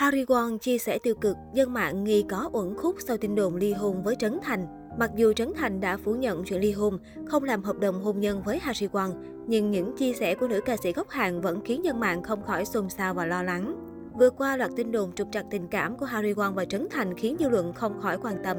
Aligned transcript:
Harry 0.00 0.24
Won 0.24 0.58
chia 0.58 0.78
sẻ 0.78 0.98
tiêu 0.98 1.14
cực, 1.14 1.36
dân 1.54 1.72
mạng 1.72 2.04
nghi 2.04 2.24
có 2.28 2.50
uẩn 2.52 2.74
khúc 2.76 2.96
sau 3.06 3.16
tin 3.16 3.34
đồn 3.34 3.56
ly 3.56 3.72
hôn 3.72 4.02
với 4.02 4.16
Trấn 4.18 4.38
Thành. 4.42 4.66
Mặc 4.98 5.10
dù 5.16 5.32
Trấn 5.32 5.52
Thành 5.56 5.80
đã 5.80 5.96
phủ 5.96 6.14
nhận 6.14 6.44
chuyện 6.44 6.60
ly 6.60 6.72
hôn, 6.72 6.98
không 7.26 7.44
làm 7.44 7.62
hợp 7.62 7.78
đồng 7.78 8.02
hôn 8.02 8.20
nhân 8.20 8.42
với 8.42 8.58
Harry 8.58 8.86
Won, 8.86 9.10
nhưng 9.46 9.70
những 9.70 9.96
chia 9.96 10.12
sẻ 10.12 10.34
của 10.34 10.48
nữ 10.48 10.60
ca 10.64 10.76
sĩ 10.76 10.92
gốc 10.92 11.10
Hàn 11.10 11.40
vẫn 11.40 11.60
khiến 11.64 11.84
dân 11.84 12.00
mạng 12.00 12.22
không 12.22 12.42
khỏi 12.42 12.64
xôn 12.64 12.88
xao 12.88 13.14
và 13.14 13.26
lo 13.26 13.42
lắng. 13.42 13.74
Vừa 14.18 14.30
qua, 14.30 14.56
loạt 14.56 14.70
tin 14.76 14.92
đồn 14.92 15.12
trục 15.12 15.28
trặc 15.32 15.44
tình 15.50 15.68
cảm 15.68 15.96
của 15.96 16.06
Harry 16.06 16.32
Won 16.32 16.54
và 16.54 16.64
Trấn 16.64 16.88
Thành 16.90 17.16
khiến 17.16 17.36
dư 17.38 17.48
luận 17.48 17.72
không 17.72 18.00
khỏi 18.00 18.18
quan 18.22 18.34
tâm. 18.44 18.56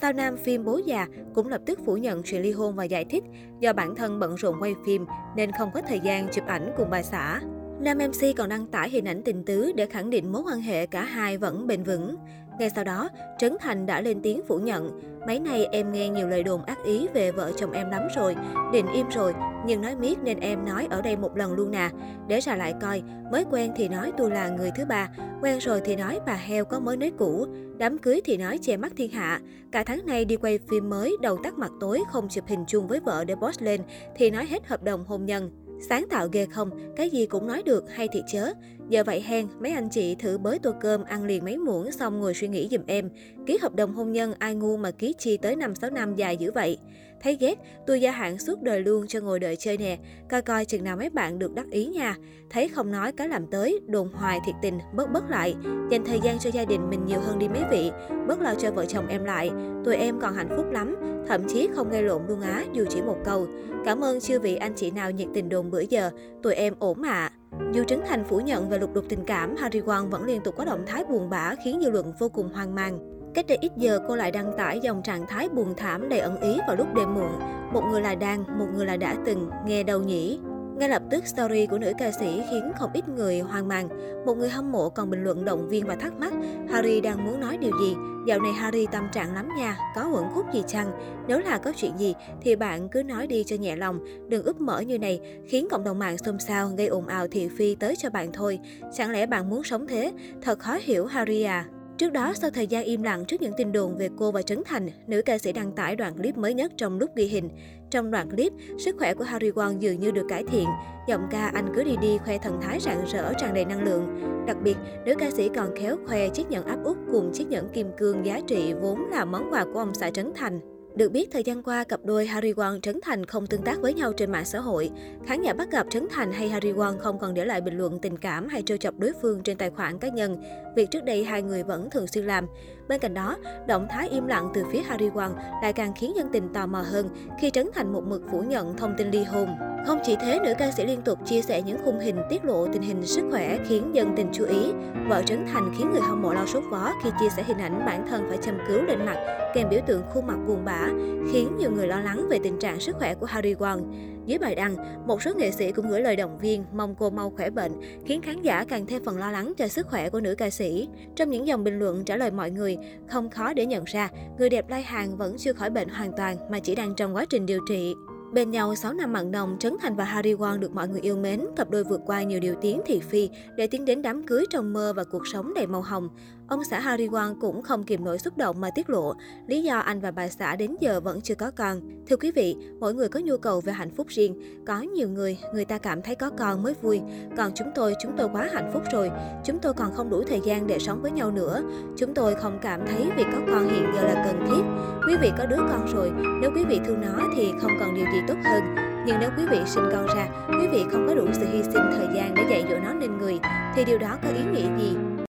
Sao 0.00 0.12
nam 0.12 0.36
phim 0.36 0.64
Bố 0.64 0.80
già 0.86 1.06
cũng 1.34 1.48
lập 1.48 1.60
tức 1.66 1.78
phủ 1.86 1.96
nhận 1.96 2.22
chuyện 2.22 2.42
ly 2.42 2.52
hôn 2.52 2.74
và 2.74 2.84
giải 2.84 3.04
thích 3.04 3.24
do 3.60 3.72
bản 3.72 3.94
thân 3.94 4.18
bận 4.18 4.34
rộn 4.34 4.56
quay 4.60 4.74
phim 4.86 5.06
nên 5.36 5.52
không 5.52 5.70
có 5.74 5.82
thời 5.88 6.00
gian 6.00 6.28
chụp 6.32 6.46
ảnh 6.46 6.72
cùng 6.76 6.90
bà 6.90 7.02
xã. 7.02 7.40
Nam 7.80 7.98
MC 7.98 8.36
còn 8.36 8.48
đăng 8.48 8.66
tải 8.66 8.90
hình 8.90 9.04
ảnh 9.04 9.22
tình 9.22 9.44
tứ 9.44 9.72
để 9.76 9.86
khẳng 9.86 10.10
định 10.10 10.32
mối 10.32 10.42
quan 10.46 10.60
hệ 10.60 10.86
cả 10.86 11.02
hai 11.02 11.38
vẫn 11.38 11.66
bền 11.66 11.82
vững. 11.82 12.16
Ngay 12.58 12.70
sau 12.70 12.84
đó, 12.84 13.08
Trấn 13.38 13.56
Thành 13.60 13.86
đã 13.86 14.00
lên 14.00 14.20
tiếng 14.22 14.40
phủ 14.48 14.58
nhận. 14.58 15.00
Mấy 15.26 15.40
nay 15.40 15.66
em 15.72 15.92
nghe 15.92 16.08
nhiều 16.08 16.28
lời 16.28 16.42
đồn 16.42 16.64
ác 16.64 16.78
ý 16.84 17.06
về 17.14 17.32
vợ 17.32 17.52
chồng 17.56 17.72
em 17.72 17.90
lắm 17.90 18.02
rồi, 18.16 18.36
định 18.72 18.86
im 18.94 19.06
rồi, 19.08 19.34
nhưng 19.66 19.82
nói 19.82 19.96
miết 19.96 20.18
nên 20.22 20.40
em 20.40 20.64
nói 20.64 20.86
ở 20.90 21.02
đây 21.02 21.16
một 21.16 21.36
lần 21.36 21.52
luôn 21.52 21.70
nè. 21.70 21.90
Để 22.28 22.40
ra 22.40 22.56
lại 22.56 22.74
coi, 22.80 23.02
mới 23.32 23.44
quen 23.50 23.72
thì 23.76 23.88
nói 23.88 24.12
tôi 24.16 24.30
là 24.30 24.48
người 24.48 24.70
thứ 24.76 24.84
ba, 24.84 25.08
quen 25.42 25.58
rồi 25.58 25.80
thì 25.84 25.96
nói 25.96 26.20
bà 26.26 26.34
heo 26.34 26.64
có 26.64 26.80
mới 26.80 26.96
nết 26.96 27.12
cũ, 27.18 27.46
đám 27.76 27.98
cưới 27.98 28.20
thì 28.24 28.36
nói 28.36 28.58
che 28.62 28.76
mắt 28.76 28.92
thiên 28.96 29.10
hạ. 29.10 29.40
Cả 29.72 29.84
tháng 29.84 30.06
nay 30.06 30.24
đi 30.24 30.36
quay 30.36 30.58
phim 30.70 30.90
mới, 30.90 31.16
đầu 31.22 31.38
tắt 31.42 31.54
mặt 31.58 31.70
tối, 31.80 32.02
không 32.12 32.28
chụp 32.28 32.44
hình 32.46 32.64
chung 32.68 32.88
với 32.88 33.00
vợ 33.00 33.24
để 33.24 33.34
post 33.34 33.62
lên, 33.62 33.80
thì 34.16 34.30
nói 34.30 34.46
hết 34.46 34.66
hợp 34.66 34.82
đồng 34.82 35.04
hôn 35.04 35.26
nhân. 35.26 35.67
Sáng 35.80 36.06
tạo 36.10 36.28
ghê 36.32 36.46
không, 36.46 36.70
cái 36.96 37.10
gì 37.10 37.26
cũng 37.26 37.46
nói 37.46 37.62
được 37.62 37.84
hay 37.90 38.08
thì 38.12 38.22
chớ. 38.32 38.52
Giờ 38.88 39.04
vậy 39.04 39.20
hen, 39.26 39.46
mấy 39.60 39.72
anh 39.72 39.88
chị 39.88 40.14
thử 40.14 40.38
bới 40.38 40.58
tô 40.58 40.72
cơm 40.80 41.04
ăn 41.04 41.24
liền 41.24 41.44
mấy 41.44 41.56
muỗng 41.56 41.92
xong 41.92 42.20
ngồi 42.20 42.34
suy 42.34 42.48
nghĩ 42.48 42.68
giùm 42.70 42.80
em. 42.86 43.10
Ký 43.46 43.58
hợp 43.62 43.74
đồng 43.74 43.94
hôn 43.94 44.12
nhân 44.12 44.34
ai 44.38 44.54
ngu 44.54 44.76
mà 44.76 44.90
ký 44.90 45.14
chi 45.18 45.36
tới 45.36 45.56
5-6 45.56 45.92
năm 45.92 46.14
dài 46.14 46.36
dữ 46.36 46.52
vậy. 46.52 46.78
Thấy 47.22 47.36
ghét, 47.40 47.58
tôi 47.86 48.00
gia 48.00 48.10
hạn 48.10 48.38
suốt 48.38 48.62
đời 48.62 48.80
luôn 48.80 49.06
cho 49.06 49.20
ngồi 49.20 49.40
đợi 49.40 49.56
chơi 49.56 49.76
nè. 49.76 49.98
Coi 50.30 50.42
coi 50.42 50.64
chừng 50.64 50.84
nào 50.84 50.96
mấy 50.96 51.10
bạn 51.10 51.38
được 51.38 51.54
đắc 51.54 51.70
ý 51.70 51.86
nha. 51.86 52.16
Thấy 52.50 52.68
không 52.68 52.90
nói 52.90 53.12
cái 53.12 53.28
làm 53.28 53.46
tới, 53.46 53.80
đồn 53.86 54.08
hoài 54.12 54.40
thiệt 54.46 54.54
tình, 54.62 54.78
bớt 54.94 55.12
bớt 55.12 55.30
lại. 55.30 55.56
Dành 55.90 56.04
thời 56.04 56.20
gian 56.20 56.38
cho 56.38 56.50
gia 56.50 56.64
đình 56.64 56.90
mình 56.90 57.06
nhiều 57.06 57.20
hơn 57.20 57.38
đi 57.38 57.48
mấy 57.48 57.62
vị. 57.70 57.90
Bớt 58.28 58.40
lo 58.40 58.54
cho 58.54 58.70
vợ 58.70 58.86
chồng 58.86 59.08
em 59.08 59.24
lại. 59.24 59.50
Tụi 59.84 59.96
em 59.96 60.20
còn 60.20 60.34
hạnh 60.34 60.54
phúc 60.56 60.66
lắm. 60.70 60.96
Thậm 61.28 61.48
chí 61.48 61.68
không 61.74 61.90
gây 61.90 62.02
lộn 62.02 62.22
luôn 62.28 62.40
á, 62.40 62.64
dù 62.72 62.84
chỉ 62.90 63.02
một 63.02 63.16
câu. 63.24 63.46
Cảm 63.84 64.04
ơn 64.04 64.20
chư 64.20 64.40
vị 64.40 64.56
anh 64.56 64.72
chị 64.76 64.90
nào 64.90 65.10
nhiệt 65.10 65.28
tình 65.34 65.48
đồn 65.48 65.70
bữa 65.70 65.80
giờ. 65.80 66.10
Tụi 66.42 66.54
em 66.54 66.74
ổn 66.78 67.00
mà. 67.00 67.10
À. 67.10 67.32
Dù 67.72 67.84
Trấn 67.84 68.00
Thành 68.06 68.24
phủ 68.24 68.40
nhận 68.40 68.68
về 68.68 68.78
lục 68.78 68.94
đục 68.94 69.04
tình 69.08 69.24
cảm, 69.26 69.56
Harry 69.56 69.80
Won 69.80 70.10
vẫn 70.10 70.24
liên 70.24 70.40
tục 70.40 70.54
có 70.56 70.64
động 70.64 70.84
thái 70.86 71.04
buồn 71.04 71.30
bã 71.30 71.54
khiến 71.64 71.80
dư 71.82 71.90
luận 71.90 72.12
vô 72.18 72.28
cùng 72.28 72.48
hoang 72.52 72.74
mang. 72.74 73.17
Cách 73.34 73.46
đây 73.48 73.58
ít 73.60 73.72
giờ, 73.76 74.00
cô 74.08 74.16
lại 74.16 74.30
đăng 74.30 74.52
tải 74.56 74.80
dòng 74.80 75.02
trạng 75.02 75.26
thái 75.26 75.48
buồn 75.48 75.74
thảm 75.76 76.08
đầy 76.08 76.18
ẩn 76.18 76.40
ý 76.40 76.58
vào 76.66 76.76
lúc 76.76 76.94
đêm 76.94 77.14
muộn. 77.14 77.30
Một 77.72 77.82
người 77.90 78.02
là 78.02 78.14
đang, 78.14 78.58
một 78.58 78.66
người 78.74 78.86
là 78.86 78.96
đã 78.96 79.16
từng, 79.24 79.50
nghe 79.66 79.82
đầu 79.82 80.02
nhỉ? 80.02 80.40
Ngay 80.76 80.88
lập 80.88 81.02
tức, 81.10 81.26
story 81.26 81.66
của 81.66 81.78
nữ 81.78 81.92
ca 81.98 82.12
sĩ 82.12 82.42
khiến 82.50 82.72
không 82.78 82.90
ít 82.94 83.08
người 83.08 83.40
hoang 83.40 83.68
mang. 83.68 83.88
Một 84.26 84.34
người 84.34 84.48
hâm 84.48 84.72
mộ 84.72 84.88
còn 84.88 85.10
bình 85.10 85.24
luận 85.24 85.44
động 85.44 85.68
viên 85.68 85.86
và 85.86 85.96
thắc 85.96 86.12
mắc 86.18 86.32
Harry 86.70 87.00
đang 87.00 87.24
muốn 87.24 87.40
nói 87.40 87.56
điều 87.56 87.72
gì. 87.80 87.94
Dạo 88.26 88.40
này 88.40 88.52
Harry 88.52 88.86
tâm 88.92 89.08
trạng 89.12 89.34
lắm 89.34 89.48
nha, 89.56 89.76
có 89.94 90.10
uẩn 90.12 90.24
khúc 90.34 90.52
gì 90.52 90.62
chăng? 90.66 90.90
Nếu 91.28 91.38
là 91.38 91.58
có 91.58 91.72
chuyện 91.76 91.92
gì 91.98 92.14
thì 92.40 92.56
bạn 92.56 92.88
cứ 92.88 93.02
nói 93.02 93.26
đi 93.26 93.44
cho 93.44 93.56
nhẹ 93.56 93.76
lòng, 93.76 94.00
đừng 94.28 94.44
úp 94.44 94.60
mở 94.60 94.80
như 94.80 94.98
này, 94.98 95.20
khiến 95.46 95.68
cộng 95.70 95.84
đồng 95.84 95.98
mạng 95.98 96.18
xôn 96.18 96.38
xao, 96.38 96.68
gây 96.76 96.86
ồn 96.86 97.06
ào 97.06 97.28
thị 97.28 97.48
phi 97.58 97.74
tới 97.74 97.96
cho 97.96 98.10
bạn 98.10 98.32
thôi. 98.32 98.58
Chẳng 98.94 99.10
lẽ 99.10 99.26
bạn 99.26 99.50
muốn 99.50 99.64
sống 99.64 99.86
thế? 99.86 100.12
Thật 100.42 100.58
khó 100.58 100.78
hiểu 100.82 101.06
Harry 101.06 101.42
à. 101.42 101.64
Trước 101.98 102.12
đó, 102.12 102.32
sau 102.34 102.50
thời 102.50 102.66
gian 102.66 102.84
im 102.84 103.02
lặng 103.02 103.24
trước 103.24 103.42
những 103.42 103.52
tin 103.56 103.72
đồn 103.72 103.96
về 103.98 104.08
cô 104.18 104.32
và 104.32 104.42
Trấn 104.42 104.62
Thành, 104.66 104.88
nữ 105.06 105.22
ca 105.22 105.38
sĩ 105.38 105.52
đăng 105.52 105.72
tải 105.72 105.96
đoạn 105.96 106.16
clip 106.16 106.36
mới 106.36 106.54
nhất 106.54 106.72
trong 106.76 106.98
lúc 106.98 107.10
ghi 107.16 107.24
hình. 107.24 107.50
Trong 107.90 108.10
đoạn 108.10 108.30
clip, 108.30 108.52
sức 108.78 108.96
khỏe 108.98 109.14
của 109.14 109.24
Harry 109.24 109.50
Won 109.50 109.78
dường 109.78 110.00
như 110.00 110.10
được 110.10 110.26
cải 110.28 110.44
thiện. 110.44 110.66
Giọng 111.08 111.28
ca 111.30 111.46
anh 111.46 111.72
cứ 111.74 111.84
đi 111.84 111.96
đi 112.02 112.18
khoe 112.18 112.38
thần 112.38 112.58
thái 112.62 112.80
rạng 112.80 113.04
rỡ 113.12 113.32
tràn 113.40 113.54
đầy 113.54 113.64
năng 113.64 113.84
lượng. 113.84 114.20
Đặc 114.46 114.56
biệt, 114.62 114.76
nữ 115.06 115.14
ca 115.18 115.30
sĩ 115.30 115.48
còn 115.56 115.76
khéo 115.76 115.96
khoe 116.06 116.28
chiếc 116.28 116.50
nhẫn 116.50 116.66
áp 116.66 116.78
út 116.84 116.96
cùng 117.12 117.30
chiếc 117.32 117.48
nhẫn 117.48 117.68
kim 117.68 117.86
cương 117.98 118.26
giá 118.26 118.40
trị 118.46 118.72
vốn 118.80 119.10
là 119.10 119.24
món 119.24 119.52
quà 119.52 119.64
của 119.64 119.78
ông 119.78 119.94
xã 119.94 120.10
Trấn 120.10 120.32
Thành. 120.34 120.77
Được 120.98 121.12
biết, 121.12 121.28
thời 121.32 121.42
gian 121.42 121.62
qua, 121.62 121.84
cặp 121.84 122.00
đôi 122.04 122.26
Harry 122.26 122.52
Won 122.52 122.80
Trấn 122.80 123.00
Thành 123.02 123.26
không 123.26 123.46
tương 123.46 123.62
tác 123.62 123.80
với 123.80 123.94
nhau 123.94 124.12
trên 124.12 124.32
mạng 124.32 124.44
xã 124.44 124.58
hội. 124.58 124.90
Khán 125.26 125.42
giả 125.42 125.54
bắt 125.54 125.70
gặp 125.70 125.86
Trấn 125.90 126.06
Thành 126.10 126.32
hay 126.32 126.48
Harry 126.48 126.72
Won 126.72 126.98
không 126.98 127.18
còn 127.18 127.34
để 127.34 127.44
lại 127.44 127.60
bình 127.60 127.78
luận 127.78 127.98
tình 127.98 128.18
cảm 128.18 128.48
hay 128.48 128.62
trêu 128.62 128.76
chọc 128.76 128.98
đối 128.98 129.12
phương 129.22 129.42
trên 129.42 129.56
tài 129.56 129.70
khoản 129.70 129.98
cá 129.98 130.08
nhân. 130.08 130.42
Việc 130.76 130.90
trước 130.90 131.04
đây 131.04 131.24
hai 131.24 131.42
người 131.42 131.62
vẫn 131.62 131.90
thường 131.90 132.06
xuyên 132.06 132.24
làm. 132.24 132.46
Bên 132.88 133.00
cạnh 133.00 133.14
đó, 133.14 133.36
động 133.66 133.86
thái 133.90 134.08
im 134.08 134.26
lặng 134.26 134.50
từ 134.54 134.64
phía 134.72 134.80
Harry 134.82 135.08
Won 135.08 135.30
lại 135.62 135.72
càng 135.72 135.92
khiến 135.96 136.16
dân 136.16 136.28
tình 136.32 136.52
tò 136.52 136.66
mò 136.66 136.80
hơn 136.80 137.08
khi 137.40 137.50
Trấn 137.50 137.70
Thành 137.74 137.92
một 137.92 138.04
mực 138.06 138.22
phủ 138.30 138.40
nhận 138.40 138.76
thông 138.76 138.94
tin 138.98 139.10
ly 139.10 139.24
hôn. 139.24 139.48
Không 139.86 139.98
chỉ 140.04 140.16
thế, 140.20 140.38
nữ 140.44 140.52
ca 140.58 140.70
sĩ 140.70 140.86
liên 140.86 141.02
tục 141.02 141.18
chia 141.24 141.42
sẻ 141.42 141.62
những 141.62 141.78
khung 141.84 141.98
hình 141.98 142.16
tiết 142.30 142.44
lộ 142.44 142.66
tình 142.66 142.82
hình 142.82 143.06
sức 143.06 143.22
khỏe 143.30 143.58
khiến 143.68 143.90
dân 143.94 144.12
tình 144.16 144.28
chú 144.32 144.44
ý. 144.44 144.72
Vợ 145.08 145.22
Trấn 145.22 145.46
Thành 145.52 145.74
khiến 145.78 145.90
người 145.90 146.00
hâm 146.00 146.22
mộ 146.22 146.34
lo 146.34 146.46
sốt 146.46 146.62
vó 146.70 146.92
khi 147.02 147.10
chia 147.20 147.28
sẻ 147.28 147.42
hình 147.46 147.58
ảnh 147.58 147.82
bản 147.86 148.06
thân 148.08 148.26
phải 148.28 148.38
châm 148.42 148.58
cứu 148.68 148.82
lên 148.82 149.06
mặt, 149.06 149.16
kèm 149.54 149.68
biểu 149.70 149.80
tượng 149.86 150.02
khuôn 150.10 150.26
mặt 150.26 150.36
buồn 150.46 150.64
bã, 150.64 150.86
khiến 151.32 151.56
nhiều 151.58 151.70
người 151.70 151.86
lo 151.86 152.00
lắng 152.00 152.26
về 152.30 152.38
tình 152.42 152.58
trạng 152.58 152.80
sức 152.80 152.96
khỏe 152.98 153.14
của 153.14 153.26
Harry 153.26 153.54
Won. 153.54 153.80
Dưới 154.28 154.38
bài 154.38 154.54
đăng, 154.54 154.76
một 155.06 155.22
số 155.22 155.34
nghệ 155.34 155.50
sĩ 155.50 155.72
cũng 155.72 155.88
gửi 155.88 156.00
lời 156.00 156.16
động 156.16 156.38
viên 156.38 156.64
mong 156.72 156.94
cô 156.98 157.10
mau 157.10 157.30
khỏe 157.36 157.50
bệnh, 157.50 157.72
khiến 158.04 158.22
khán 158.22 158.42
giả 158.42 158.64
càng 158.64 158.86
thêm 158.86 159.04
phần 159.04 159.18
lo 159.18 159.30
lắng 159.30 159.52
cho 159.56 159.68
sức 159.68 159.86
khỏe 159.86 160.10
của 160.10 160.20
nữ 160.20 160.34
ca 160.34 160.50
sĩ. 160.50 160.88
Trong 161.16 161.30
những 161.30 161.46
dòng 161.46 161.64
bình 161.64 161.78
luận 161.78 162.04
trả 162.04 162.16
lời 162.16 162.30
mọi 162.30 162.50
người, 162.50 162.78
không 163.08 163.30
khó 163.30 163.52
để 163.52 163.66
nhận 163.66 163.84
ra, 163.84 164.08
người 164.38 164.50
đẹp 164.50 164.68
Lai 164.68 164.82
hàng 164.82 165.16
vẫn 165.16 165.36
chưa 165.38 165.52
khỏi 165.52 165.70
bệnh 165.70 165.88
hoàn 165.88 166.12
toàn 166.16 166.36
mà 166.50 166.60
chỉ 166.60 166.74
đang 166.74 166.94
trong 166.94 167.16
quá 167.16 167.24
trình 167.30 167.46
điều 167.46 167.60
trị. 167.68 167.94
Bên 168.32 168.50
nhau 168.50 168.74
6 168.74 168.92
năm 168.92 169.12
mặn 169.12 169.30
nồng, 169.30 169.56
Trấn 169.60 169.76
Thành 169.80 169.96
và 169.96 170.04
Harry 170.04 170.34
Won 170.34 170.58
được 170.58 170.72
mọi 170.74 170.88
người 170.88 171.00
yêu 171.00 171.16
mến, 171.16 171.44
cặp 171.56 171.70
đôi 171.70 171.84
vượt 171.84 172.00
qua 172.06 172.22
nhiều 172.22 172.40
điều 172.40 172.54
tiếng 172.60 172.80
thị 172.86 173.00
phi 173.00 173.30
để 173.56 173.66
tiến 173.66 173.84
đến 173.84 174.02
đám 174.02 174.26
cưới 174.26 174.44
trong 174.50 174.72
mơ 174.72 174.92
và 174.96 175.04
cuộc 175.04 175.26
sống 175.26 175.54
đầy 175.54 175.66
màu 175.66 175.82
hồng. 175.82 176.08
Ông 176.48 176.64
xã 176.64 176.80
Harry 176.80 177.08
Won 177.08 177.34
cũng 177.40 177.62
không 177.62 177.84
kìm 177.84 178.04
nổi 178.04 178.18
xúc 178.18 178.36
động 178.36 178.60
mà 178.60 178.70
tiết 178.70 178.90
lộ 178.90 179.14
lý 179.46 179.62
do 179.62 179.78
anh 179.78 180.00
và 180.00 180.10
bà 180.10 180.28
xã 180.28 180.56
đến 180.56 180.76
giờ 180.80 181.00
vẫn 181.00 181.20
chưa 181.20 181.34
có 181.34 181.50
con. 181.50 181.80
Thưa 182.08 182.16
quý 182.16 182.30
vị, 182.30 182.56
mỗi 182.80 182.94
người 182.94 183.08
có 183.08 183.20
nhu 183.20 183.36
cầu 183.36 183.60
về 183.60 183.72
hạnh 183.72 183.90
phúc 183.90 184.06
riêng. 184.08 184.64
Có 184.66 184.80
nhiều 184.80 185.08
người, 185.08 185.38
người 185.54 185.64
ta 185.64 185.78
cảm 185.78 186.02
thấy 186.02 186.14
có 186.14 186.30
con 186.30 186.62
mới 186.62 186.74
vui. 186.82 187.00
Còn 187.36 187.52
chúng 187.54 187.68
tôi, 187.74 187.94
chúng 188.02 188.12
tôi 188.16 188.28
quá 188.32 188.48
hạnh 188.52 188.70
phúc 188.72 188.82
rồi. 188.92 189.10
Chúng 189.44 189.58
tôi 189.58 189.74
còn 189.74 189.94
không 189.94 190.10
đủ 190.10 190.22
thời 190.28 190.40
gian 190.44 190.66
để 190.66 190.78
sống 190.78 191.02
với 191.02 191.10
nhau 191.10 191.30
nữa. 191.30 191.62
Chúng 191.96 192.14
tôi 192.14 192.34
không 192.34 192.58
cảm 192.62 192.80
thấy 192.86 193.10
việc 193.16 193.26
có 193.32 193.38
con 193.52 193.68
hiện 193.68 193.84
giờ 193.94 194.02
là 194.02 194.24
cần 194.24 194.46
thiết. 194.46 194.62
Quý 195.06 195.16
vị 195.20 195.30
có 195.38 195.46
đứa 195.46 195.56
con 195.70 195.86
rồi, 195.94 196.12
nếu 196.40 196.50
quý 196.54 196.64
vị 196.64 196.80
thương 196.86 197.00
nó 197.00 197.28
thì 197.36 197.52
không 197.60 197.72
còn 197.80 197.94
điều 197.94 198.04
gì 198.04 198.18
tốt 198.28 198.36
hơn. 198.44 198.62
Nhưng 199.06 199.16
nếu 199.20 199.30
quý 199.36 199.42
vị 199.50 199.58
sinh 199.66 199.84
con 199.92 200.06
ra, 200.06 200.28
quý 200.48 200.68
vị 200.72 200.84
không 200.90 201.06
có 201.08 201.14
đủ 201.14 201.26
sự 201.32 201.46
hy 201.52 201.62
sinh 201.62 201.90
thời 201.92 202.08
gian 202.14 202.34
để 202.34 202.42
dạy 202.50 202.64
dỗ 202.70 202.76
nó 202.84 202.92
nên 202.92 203.18
người, 203.18 203.38
thì 203.74 203.84
điều 203.84 203.98
đó 203.98 204.18
có 204.22 204.28
ý 204.28 204.44
nghĩa 204.52 204.78
gì? 204.78 205.07